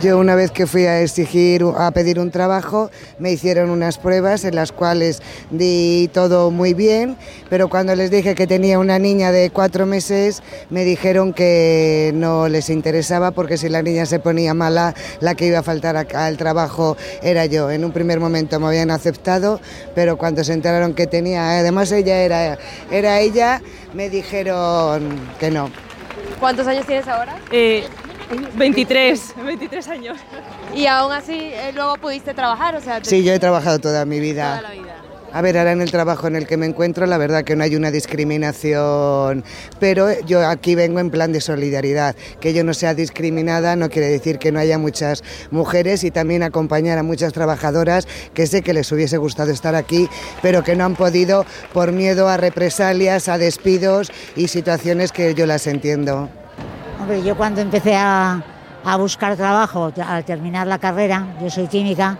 Yo 0.00 0.16
una 0.18 0.36
vez 0.36 0.52
que 0.52 0.68
fui 0.68 0.84
a 0.84 1.00
exigir, 1.00 1.64
a 1.76 1.90
pedir 1.90 2.20
un 2.20 2.30
trabajo, 2.30 2.88
me 3.18 3.32
hicieron 3.32 3.68
unas 3.68 3.98
pruebas 3.98 4.44
en 4.44 4.54
las 4.54 4.70
cuales 4.70 5.20
di 5.50 6.08
todo 6.12 6.52
muy 6.52 6.72
bien, 6.72 7.16
pero 7.50 7.68
cuando 7.68 7.96
les 7.96 8.08
dije 8.08 8.36
que 8.36 8.46
tenía 8.46 8.78
una 8.78 9.00
niña 9.00 9.32
de 9.32 9.50
cuatro 9.50 9.86
meses, 9.86 10.40
me 10.70 10.84
dijeron 10.84 11.32
que 11.32 12.12
no 12.14 12.48
les 12.48 12.70
interesaba 12.70 13.32
porque 13.32 13.56
si 13.56 13.68
la 13.68 13.82
niña 13.82 14.06
se 14.06 14.20
ponía 14.20 14.54
mala, 14.54 14.94
la 15.18 15.34
que 15.34 15.46
iba 15.46 15.58
a 15.58 15.62
faltar 15.64 15.96
al 15.96 16.36
trabajo 16.36 16.96
era 17.20 17.46
yo. 17.46 17.68
En 17.72 17.84
un 17.84 17.90
primer 17.90 18.20
momento 18.20 18.60
me 18.60 18.68
habían 18.68 18.92
aceptado, 18.92 19.60
pero 19.96 20.16
cuando 20.16 20.44
se 20.44 20.52
enteraron 20.52 20.94
que 20.94 21.08
tenía, 21.08 21.58
además 21.58 21.90
ella 21.90 22.22
era, 22.22 22.56
era 22.92 23.18
ella, 23.18 23.62
me 23.94 24.08
dijeron 24.10 25.18
que 25.40 25.50
no. 25.50 25.70
¿Cuántos 26.38 26.68
años 26.68 26.86
tienes 26.86 27.08
ahora? 27.08 27.36
Eh, 27.50 27.84
23, 28.56 29.34
23 29.44 29.88
años. 29.88 30.18
¿Y 30.74 30.86
aún 30.86 31.12
así 31.12 31.32
eh, 31.34 31.72
luego 31.74 31.94
pudiste 31.96 32.34
trabajar? 32.34 32.76
O 32.76 32.80
sea, 32.80 33.00
Sí, 33.02 33.24
yo 33.24 33.32
he 33.32 33.38
trabajado 33.38 33.78
toda 33.78 34.04
mi 34.04 34.20
vida. 34.20 34.58
Toda 34.58 34.68
la 34.70 34.74
vida. 34.74 34.94
A 35.30 35.42
ver, 35.42 35.58
ahora 35.58 35.72
en 35.72 35.82
el 35.82 35.90
trabajo 35.90 36.26
en 36.26 36.36
el 36.36 36.46
que 36.46 36.56
me 36.56 36.64
encuentro, 36.64 37.04
la 37.04 37.18
verdad 37.18 37.44
que 37.44 37.54
no 37.54 37.62
hay 37.62 37.76
una 37.76 37.90
discriminación, 37.90 39.44
pero 39.78 40.08
yo 40.22 40.46
aquí 40.46 40.74
vengo 40.74 41.00
en 41.00 41.10
plan 41.10 41.32
de 41.32 41.42
solidaridad. 41.42 42.16
Que 42.40 42.54
yo 42.54 42.64
no 42.64 42.72
sea 42.72 42.94
discriminada 42.94 43.76
no 43.76 43.90
quiere 43.90 44.08
decir 44.08 44.38
que 44.38 44.52
no 44.52 44.58
haya 44.58 44.78
muchas 44.78 45.22
mujeres 45.50 46.02
y 46.02 46.10
también 46.10 46.42
acompañar 46.42 46.96
a 46.96 47.02
muchas 47.02 47.34
trabajadoras 47.34 48.08
que 48.32 48.46
sé 48.46 48.62
que 48.62 48.72
les 48.72 48.90
hubiese 48.90 49.18
gustado 49.18 49.50
estar 49.50 49.74
aquí, 49.74 50.08
pero 50.40 50.64
que 50.64 50.76
no 50.76 50.86
han 50.86 50.96
podido 50.96 51.44
por 51.74 51.92
miedo 51.92 52.28
a 52.28 52.38
represalias, 52.38 53.28
a 53.28 53.36
despidos 53.36 54.10
y 54.34 54.48
situaciones 54.48 55.12
que 55.12 55.34
yo 55.34 55.44
las 55.44 55.66
entiendo. 55.66 56.30
Hombre, 57.08 57.22
yo 57.22 57.38
cuando 57.38 57.62
empecé 57.62 57.96
a, 57.96 58.38
buscar 58.98 59.34
trabajo 59.34 59.90
al 60.06 60.24
terminar 60.26 60.66
la 60.66 60.78
carrera, 60.78 61.24
yo 61.40 61.48
soy 61.48 61.66
química, 61.66 62.18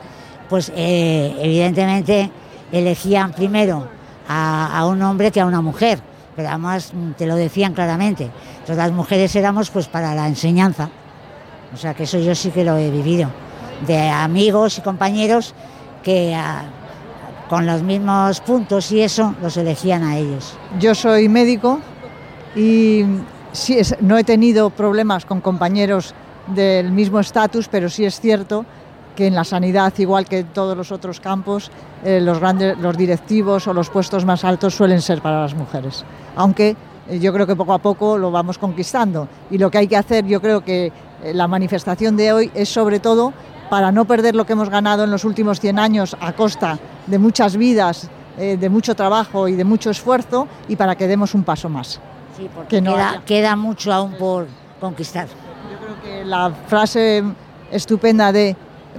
pues 0.49 0.73
eh, 0.75 1.37
evidentemente 1.43 2.31
elegían 2.73 3.33
primero 3.33 3.87
a, 4.27 4.87
un 4.87 5.03
hombre 5.03 5.31
que 5.31 5.43
a 5.43 5.45
una 5.45 5.61
mujer, 5.61 6.01
pero 6.35 6.49
además 6.49 6.95
mm, 6.95 7.11
te 7.19 7.27
lo 7.27 7.37
decían 7.37 7.75
claramente. 7.75 8.31
Entonces 8.53 8.79
las 8.79 8.91
mujeres 8.91 9.37
éramos 9.37 9.69
pues 9.69 9.89
para 9.89 10.15
la 10.15 10.27
enseñanza. 10.27 10.89
O 11.75 11.77
sea 11.77 11.93
que 11.93 12.05
eso 12.05 12.19
yo 12.19 12.35
sí 12.35 12.51
que 12.51 12.65
lo 12.65 12.79
he 12.79 12.91
vivido. 12.91 13.29
De 13.87 14.09
amigos 14.09 14.79
y 14.79 14.81
compañeros 14.81 15.55
que 16.03 16.35
a, 16.35 16.63
con 17.51 17.67
los 17.67 17.83
mismos 17.83 18.41
puntos 18.41 18.91
y 18.91 19.03
eso 19.03 19.35
los 19.43 19.55
elegían 19.59 20.03
a 20.03 20.17
ellos. 20.17 20.57
Yo 20.81 20.95
soy 20.95 21.29
médico 21.29 21.79
y 22.57 23.05
no 24.01 24.19
he 24.19 24.25
tenido 24.25 24.71
problemas 24.71 25.25
con 25.25 25.41
compañeros 25.41 26.15
del 26.55 26.93
mismo 26.93 27.21
estatus, 27.21 27.69
pero 27.69 27.89
sí 27.89 28.05
es 28.05 28.21
cierto 28.21 28.65
que 29.19 29.27
en 29.27 29.35
la 29.35 29.43
sanidad, 29.43 29.93
igual 29.99 30.27
que 30.27 30.39
en 30.39 30.47
todos 30.47 30.77
los 30.77 30.93
otros 30.93 31.19
campos, 31.19 31.73
eh, 32.05 32.21
los, 32.21 32.39
grandes, 32.39 32.79
los 32.79 32.97
directivos 32.97 33.67
o 33.67 33.75
los 33.75 33.91
puestos 33.91 34.25
más 34.25 34.45
altos 34.45 34.77
suelen 34.77 35.03
ser 35.03 35.21
para 35.21 35.43
las 35.43 35.55
mujeres. 35.55 36.05
Aunque 36.37 36.77
eh, 37.09 37.19
yo 37.19 37.33
creo 37.33 37.45
que 37.45 37.57
poco 37.57 37.73
a 37.73 37.79
poco 37.79 38.17
lo 38.17 38.31
vamos 38.31 38.59
conquistando. 38.59 39.27
Y 39.51 39.59
lo 39.59 39.73
que 39.73 39.79
hay 39.79 39.89
que 39.89 39.97
hacer, 39.97 40.25
yo 40.25 40.41
creo 40.41 40.65
que 40.65 40.93
eh, 41.25 41.35
la 41.35 41.49
manifestación 41.49 42.17
de 42.17 42.33
hoy 42.33 42.51
es 42.55 42.69
sobre 42.69 43.01
todo 43.01 43.33
para 43.69 43.91
no 43.91 44.05
perder 44.05 44.37
lo 44.37 44.47
que 44.47 44.53
hemos 44.53 44.71
ganado 44.71 45.03
en 45.03 45.11
los 45.11 45.25
últimos 45.25 45.59
100 45.59 45.81
años 45.81 46.17
a 46.21 46.33
costa 46.33 46.79
de 47.09 47.19
muchas 47.19 47.57
vidas, 47.57 48.09
de 48.39 48.69
mucho 48.69 48.95
trabajo 48.95 49.49
y 49.49 49.57
de 49.57 49.65
mucho 49.65 49.91
esfuerzo 49.91 50.47
y 50.69 50.77
para 50.77 50.95
que 50.95 51.09
demos 51.09 51.35
un 51.35 51.43
paso 51.43 51.69
más. 51.69 52.01
Sí, 52.39 52.49
porque 52.55 52.77
que 52.77 52.81
no 52.81 52.95
queda, 52.95 53.11
haya... 53.11 53.25
queda 53.25 53.57
mucho 53.57 53.93
aún 53.93 54.13
por 54.15 54.47
conquistar. 54.81 55.27
Yo 55.27 55.79
creo 55.79 56.03
que 56.03 56.25
la 56.25 56.51
frase 56.69 57.25
estupenda 57.73 58.31
de 58.33 58.57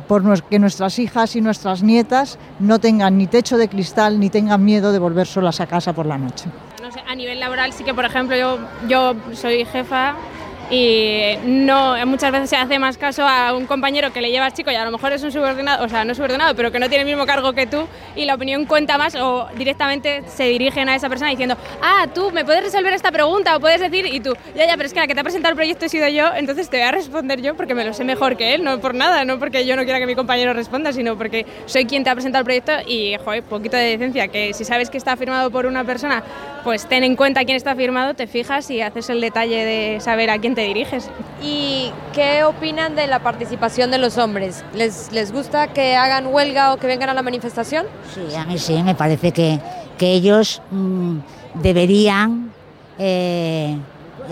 por 0.08 0.43
que 0.43 0.60
nuestras 0.60 1.00
hijas 1.00 1.36
y 1.36 1.41
nuestras 1.41 1.81
nietas 1.81 2.38
no 2.60 2.79
tengan 2.79 3.17
ni 3.17 3.27
techo 3.27 3.58
de 3.58 3.69
cristal 3.69 4.19
ni 4.19 4.29
tengan 4.29 4.63
miedo 4.63 4.91
de 4.91 5.00
volver 5.00 5.25
solas 5.25 5.62
a 5.62 5.67
casa 5.67 5.93
por 5.93 6.05
la 6.05 6.17
noche. 6.17 6.50
No 6.81 6.91
sé, 6.91 7.01
a 7.08 7.15
nivel 7.15 7.39
laboral 7.39 7.72
sí 7.74 7.84
que, 7.84 7.93
por 7.93 8.05
ejemplo, 8.05 8.36
yo, 8.36 8.60
yo 8.88 9.15
soy 9.34 9.65
jefa 9.65 10.15
y 10.70 11.36
no 11.44 11.96
muchas 12.06 12.32
veces 12.32 12.50
se 12.50 12.56
hace 12.56 12.78
más 12.80 12.98
caso 12.98 13.28
a 13.28 13.54
un 13.54 13.66
compañero 13.66 14.12
que 14.14 14.22
le 14.22 14.32
llevas 14.32 14.54
chico 14.54 14.72
y 14.72 14.76
a 14.76 14.86
lo 14.86 14.92
mejor 14.92 15.14
es 15.14 15.24
un 15.24 15.32
subordinado, 15.32 15.86
o 15.86 15.90
sea, 15.90 16.06
no 16.06 16.14
subordinado, 16.14 16.56
pero 16.56 16.72
que 16.72 16.80
no 16.80 16.88
tiene 16.90 17.04
el 17.04 17.08
mismo 17.08 17.26
cargo 17.26 17.54
que 17.54 17.68
tú 17.68 17.88
y 18.16 18.26
la 18.26 18.36
opinión 18.36 18.66
cuenta 18.66 18.98
más 18.98 19.16
o 19.16 19.48
directamente 19.56 20.24
se 20.28 20.46
dirigen 20.46 20.90
a 20.90 20.96
esa 20.96 21.10
persona 21.10 21.32
diciendo, 21.32 21.58
ah, 21.82 22.08
tú 22.14 22.32
me 22.32 22.46
puedes 22.46 22.64
resolver 22.64 22.94
esta 22.94 23.12
pregunta 23.12 23.56
o 23.56 23.60
puedes 23.60 23.80
decir 23.80 24.06
y 24.06 24.20
tú, 24.20 24.36
ya, 24.56 24.68
ya, 24.68 24.76
pero 24.76 24.88
es 24.88 24.94
que 24.94 25.00
la 25.00 25.08
que 25.08 25.14
te 25.14 25.22
ha 25.22 25.24
presentado 25.24 25.52
el 25.52 25.56
proyecto 25.56 25.86
he 25.86 25.90
sido 25.90 26.08
yo, 26.08 26.30
entonces 26.36 26.70
te 26.70 26.78
voy 26.78 26.86
a 26.86 26.92
responder 26.92 27.42
yo 27.42 27.56
porque 27.56 27.74
me 27.74 27.84
lo 27.84 27.94
sé 27.94 28.04
mejor 28.04 28.38
que 28.38 28.54
él, 28.54 28.64
no 28.64 28.80
por 28.80 28.94
nada, 28.94 29.26
no 29.26 29.40
porque 29.40 29.66
yo 29.66 29.76
no 29.76 29.84
quiera 29.84 30.00
que 30.00 30.06
mi 30.06 30.16
compañero 30.16 30.54
responda, 30.54 30.94
sino 30.94 31.18
porque 31.18 31.46
soy 31.66 31.86
quien 31.86 32.04
te 32.04 32.10
ha 32.10 32.14
presentado 32.14 32.42
el 32.42 32.46
proyecto 32.46 32.74
y, 32.86 33.16
joder, 33.24 33.44
poquito 33.44 33.78
de 33.78 33.98
decencia, 33.98 34.28
que 34.28 34.54
si 34.54 34.66
sabes 34.66 34.90
que 34.90 34.98
está 34.98 35.16
firmado 35.18 35.50
por 35.52 35.66
una 35.66 35.84
persona, 35.84 36.24
pues 36.64 36.88
ten 36.88 37.04
en 37.04 37.16
cuenta 37.16 37.46
quién 37.46 37.58
está 37.58 37.76
firmado, 37.76 38.14
te 38.14 38.28
fijas 38.28 38.70
y 38.70 38.82
haces 38.82 39.10
el 39.10 39.22
detalle 39.22 39.66
de 39.66 40.00
saber 40.00 40.30
a 40.30 40.38
quién 40.38 40.56
te 40.56 40.59
diriges. 40.63 41.10
¿Y 41.42 41.92
qué 42.13 42.44
opinan 42.44 42.96
de 42.96 43.08
la 43.08 43.20
participación 43.20 43.92
de 43.92 43.98
los 43.98 44.18
hombres? 44.18 44.63
¿Les, 44.74 45.12
les 45.12 45.32
gusta 45.32 45.68
que 45.68 45.96
hagan 45.96 46.28
huelga 46.28 46.74
o 46.74 46.78
que 46.78 46.88
vengan 46.88 47.10
a 47.10 47.13
la 47.13 47.22
manifestación? 47.22 47.86
Sí, 48.13 48.36
a 48.36 48.46
mí 48.46 48.58
sí, 48.58 48.82
me 48.84 48.96
parece 48.96 49.32
que, 49.32 49.60
que 49.98 50.13
ellos 50.13 50.62
mmm, 50.72 51.20
deberían 51.56 52.51
eh, 52.98 53.78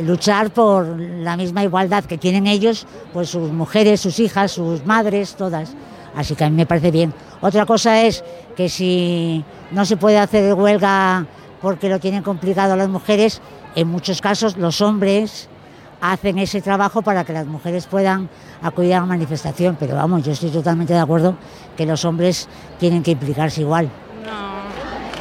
luchar 0.01 0.51
por 0.51 0.99
la 0.99 1.37
misma 1.37 1.63
igualdad 1.63 2.03
que 2.03 2.17
tienen 2.17 2.47
ellos, 2.47 2.85
pues 3.13 3.29
sus 3.29 3.51
mujeres, 3.51 4.01
sus 4.01 4.19
hijas, 4.19 4.51
sus 4.51 4.85
madres, 4.85 5.35
todas. 5.35 5.73
Así 6.15 6.35
que 6.35 6.43
a 6.43 6.49
mí 6.49 6.55
me 6.55 6.65
parece 6.65 6.91
bien. 6.91 7.13
Otra 7.41 7.65
cosa 7.65 8.01
es 8.01 8.23
que 8.55 8.69
si 8.69 9.43
no 9.71 9.85
se 9.85 9.97
puede 9.97 10.17
hacer 10.17 10.53
huelga 10.53 11.25
porque 11.61 11.89
lo 11.89 11.99
tienen 11.99 12.23
complicado 12.23 12.75
las 12.75 12.89
mujeres, 12.89 13.41
en 13.75 13.87
muchos 13.87 14.21
casos 14.21 14.57
los 14.57 14.81
hombres 14.81 15.49
hacen 16.01 16.37
ese 16.39 16.61
trabajo 16.61 17.01
para 17.01 17.23
que 17.23 17.33
las 17.33 17.45
mujeres 17.45 17.87
puedan 17.87 18.29
acudir 18.61 18.93
a 18.95 18.99
la 18.99 19.05
manifestación, 19.05 19.77
pero 19.79 19.95
vamos, 19.95 20.23
yo 20.23 20.31
estoy 20.31 20.49
totalmente 20.49 20.93
de 20.93 20.99
acuerdo 20.99 21.35
que 21.75 21.85
los 21.85 22.05
hombres 22.05 22.47
tienen 22.79 23.03
que 23.03 23.11
implicarse 23.11 23.61
igual. 23.61 23.89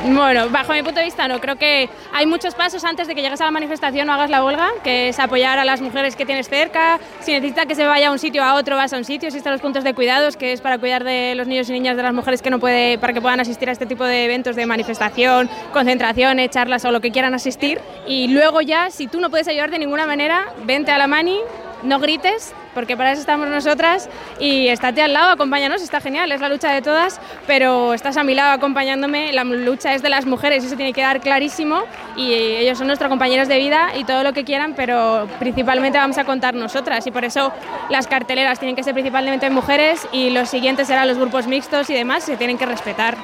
Bueno, 0.04 0.50
bajo 0.50 0.72
mi 0.72 0.82
punto 0.82 1.00
de 1.00 1.06
vista 1.06 1.26
no, 1.26 1.40
creo 1.40 1.56
que 1.56 1.88
hay 2.12 2.26
muchos 2.26 2.54
pasos 2.54 2.84
antes 2.84 3.08
de 3.08 3.14
que 3.14 3.22
llegues 3.22 3.40
a 3.40 3.44
la 3.44 3.50
manifestación 3.50 4.08
o 4.08 4.12
hagas 4.12 4.30
la 4.30 4.44
huelga, 4.44 4.68
que 4.84 5.08
es 5.08 5.18
apoyar 5.18 5.58
a 5.58 5.64
las 5.64 5.80
mujeres 5.80 6.14
que 6.14 6.26
tienes 6.26 6.48
cerca, 6.48 7.00
si 7.20 7.32
necesita 7.32 7.66
que 7.66 7.74
se 7.74 7.86
vaya 7.86 8.08
a 8.08 8.12
un 8.12 8.18
sitio 8.18 8.44
a 8.44 8.54
otro, 8.54 8.76
vas 8.76 8.92
a 8.92 8.98
un 8.98 9.04
sitio, 9.04 9.28
existen 9.28 9.52
los 9.52 9.60
puntos 9.60 9.84
de 9.84 9.94
cuidados, 9.94 10.36
que 10.36 10.52
es 10.52 10.60
para 10.60 10.78
cuidar 10.78 11.02
de 11.02 11.34
los 11.34 11.48
niños 11.48 11.68
y 11.70 11.72
niñas 11.72 11.96
de 11.96 12.02
las 12.02 12.14
mujeres 12.14 12.42
que 12.42 12.50
no 12.50 12.60
puede, 12.60 12.98
para 12.98 13.14
que 13.14 13.20
puedan 13.20 13.40
asistir 13.40 13.68
a 13.68 13.72
este 13.72 13.86
tipo 13.86 14.04
de 14.04 14.26
eventos 14.26 14.54
de 14.54 14.66
manifestación, 14.66 15.48
concentraciones, 15.72 16.50
charlas 16.50 16.84
o 16.84 16.92
lo 16.92 17.00
que 17.00 17.10
quieran 17.10 17.34
asistir. 17.34 17.80
Y 18.06 18.28
luego 18.28 18.60
ya, 18.60 18.90
si 18.90 19.08
tú 19.08 19.18
no 19.18 19.30
puedes 19.30 19.48
ayudar 19.48 19.70
de 19.70 19.78
ninguna 19.78 20.06
manera, 20.06 20.46
vente 20.64 20.92
a 20.92 20.98
la 20.98 21.06
mani, 21.06 21.38
no 21.82 21.98
grites, 21.98 22.54
porque 22.74 22.96
para 22.96 23.12
eso 23.12 23.20
estamos 23.20 23.48
nosotras 23.48 24.08
y 24.38 24.68
estate 24.68 25.02
al 25.02 25.12
lado, 25.12 25.30
acompáñanos, 25.30 25.82
está 25.82 26.00
genial, 26.00 26.30
es 26.32 26.40
la 26.40 26.48
lucha 26.48 26.72
de 26.72 26.82
todas, 26.82 27.20
pero 27.46 27.94
estás 27.94 28.16
a 28.16 28.24
mi 28.24 28.34
lado 28.34 28.52
acompañándome, 28.52 29.32
la 29.32 29.44
lucha 29.44 29.94
es 29.94 30.02
de 30.02 30.10
las 30.10 30.26
mujeres, 30.26 30.64
eso 30.64 30.76
tiene 30.76 30.92
que 30.92 31.00
quedar 31.00 31.20
clarísimo 31.20 31.82
y 32.16 32.32
ellos 32.32 32.78
son 32.78 32.86
nuestros 32.86 33.08
compañeros 33.08 33.48
de 33.48 33.58
vida 33.58 33.96
y 33.96 34.04
todo 34.04 34.22
lo 34.22 34.32
que 34.32 34.44
quieran, 34.44 34.74
pero 34.74 35.28
principalmente 35.38 35.98
vamos 35.98 36.18
a 36.18 36.24
contar 36.24 36.54
nosotras 36.54 37.06
y 37.06 37.10
por 37.10 37.24
eso 37.24 37.52
las 37.88 38.06
carteleras 38.06 38.58
tienen 38.58 38.76
que 38.76 38.82
ser 38.82 38.94
principalmente 38.94 39.48
mujeres 39.50 40.06
y 40.12 40.30
los 40.30 40.48
siguientes 40.48 40.88
serán 40.88 41.08
los 41.08 41.18
grupos 41.18 41.46
mixtos 41.46 41.88
y 41.90 41.94
demás, 41.94 42.24
se 42.24 42.36
tienen 42.36 42.58
que 42.58 42.66
respetar. 42.66 43.16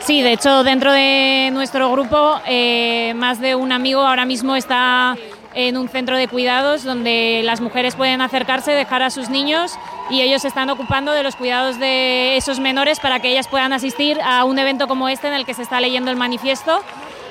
Sí, 0.00 0.20
de 0.20 0.32
hecho, 0.32 0.64
dentro 0.64 0.92
de 0.92 1.48
nuestro 1.50 1.90
grupo, 1.90 2.38
eh, 2.46 3.14
más 3.16 3.40
de 3.40 3.54
un 3.54 3.72
amigo 3.72 4.02
ahora 4.02 4.26
mismo 4.26 4.54
está 4.54 5.16
en 5.54 5.76
un 5.76 5.88
centro 5.88 6.16
de 6.16 6.28
cuidados 6.28 6.84
donde 6.84 7.42
las 7.44 7.60
mujeres 7.60 7.94
pueden 7.94 8.20
acercarse, 8.20 8.72
dejar 8.72 9.02
a 9.02 9.10
sus 9.10 9.30
niños 9.30 9.78
y 10.10 10.20
ellos 10.20 10.42
se 10.42 10.48
están 10.48 10.68
ocupando 10.70 11.12
de 11.12 11.22
los 11.22 11.36
cuidados 11.36 11.78
de 11.78 12.36
esos 12.36 12.60
menores 12.60 13.00
para 13.00 13.20
que 13.20 13.30
ellas 13.30 13.48
puedan 13.48 13.72
asistir 13.72 14.20
a 14.22 14.44
un 14.44 14.58
evento 14.58 14.88
como 14.88 15.08
este 15.08 15.28
en 15.28 15.34
el 15.34 15.46
que 15.46 15.54
se 15.54 15.62
está 15.62 15.80
leyendo 15.80 16.10
el 16.10 16.16
manifiesto 16.16 16.82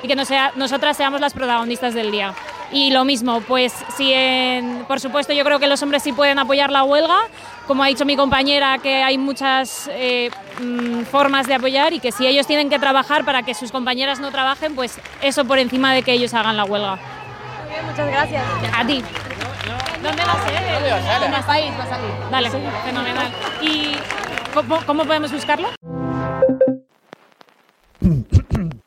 y 0.02 0.08
que 0.08 0.16
no 0.16 0.24
sea, 0.24 0.52
nosotras 0.56 0.96
seamos 0.96 1.20
las 1.20 1.32
protagonistas 1.32 1.94
del 1.94 2.10
día. 2.10 2.34
Y 2.72 2.90
lo 2.90 3.04
mismo, 3.04 3.40
pues 3.42 3.72
si 3.96 4.12
por 4.88 5.00
supuesto 5.00 5.32
yo 5.32 5.44
creo 5.44 5.58
que 5.58 5.66
los 5.66 5.82
hombres 5.82 6.02
sí 6.02 6.12
pueden 6.12 6.38
apoyar 6.38 6.70
la 6.70 6.82
huelga, 6.82 7.20
como 7.66 7.84
ha 7.84 7.86
dicho 7.86 8.04
mi 8.04 8.16
compañera, 8.16 8.78
que 8.78 9.02
hay 9.02 9.16
muchas 9.16 9.88
eh, 9.92 10.30
formas 11.10 11.46
de 11.46 11.54
apoyar 11.54 11.92
y 11.92 12.00
que 12.00 12.10
si 12.10 12.26
ellos 12.26 12.46
tienen 12.46 12.68
que 12.70 12.78
trabajar 12.78 13.24
para 13.24 13.42
que 13.42 13.54
sus 13.54 13.70
compañeras 13.70 14.18
no 14.18 14.30
trabajen, 14.30 14.74
pues 14.74 14.98
eso 15.22 15.44
por 15.44 15.58
encima 15.58 15.94
de 15.94 16.02
que 16.02 16.12
ellos 16.12 16.34
hagan 16.34 16.56
la 16.56 16.64
huelga. 16.64 16.98
Muchas 17.94 18.10
gracias. 18.10 18.44
A 18.76 18.84
ti. 18.84 19.04
¿Dónde 20.02 20.24
va 20.24 20.32
a 20.32 20.48
ser? 20.48 20.56
En 21.22 21.32
el 21.32 21.44
país 21.44 21.72
va 21.78 21.84
a 21.84 21.88
salir. 21.88 22.10
Dale, 22.28 22.50
sí. 22.50 22.56
fenomenal. 22.84 23.32
¿Y 23.62 23.92
cómo, 24.52 24.78
cómo 24.84 25.04
podemos 25.04 25.30
buscarlo? 25.30 25.68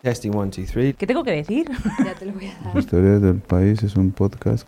Testing 0.01 0.31
1, 0.31 0.51
2, 0.57 0.71
3. 0.73 0.95
¿Qué 0.97 1.07
tengo 1.07 1.23
que 1.23 1.31
decir? 1.31 1.71
Ya 2.03 2.15
te 2.15 2.25
lo 2.25 2.33
voy 2.33 2.47
a 2.47 2.59
dar. 2.61 2.73
La 2.73 2.79
historia 2.81 3.11
del 3.19 3.39
país 3.39 3.81
es 3.81 3.95
un 3.95 4.11
podcast. 4.11 4.67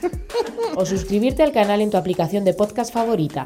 O 0.75 0.85
suscribirte 0.85 1.43
al 1.43 1.51
canal 1.51 1.81
en 1.81 1.89
tu 1.89 1.97
aplicación 1.97 2.45
de 2.45 2.53
podcast 2.53 2.93
favorita. 2.93 3.45